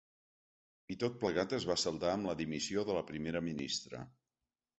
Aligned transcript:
I 0.95 0.95
tot 1.03 1.19
plegat 1.23 1.53
es 1.57 1.67
va 1.73 1.75
saldar 1.81 2.09
amb 2.15 2.31
la 2.31 2.35
dimissió 2.41 2.87
de 2.89 2.97
la 2.99 3.05
primera 3.13 3.45
ministra. 3.53 4.03